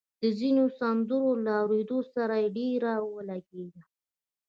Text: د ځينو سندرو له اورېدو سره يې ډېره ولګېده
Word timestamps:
د 0.21 0.23
ځينو 0.39 0.63
سندرو 0.79 1.31
له 1.45 1.53
اورېدو 1.63 1.99
سره 2.13 2.35
يې 2.43 2.47
ډېره 2.57 2.93
ولګېده 3.13 3.81